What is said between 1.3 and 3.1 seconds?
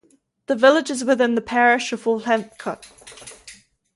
the parish of Wolfhampcote.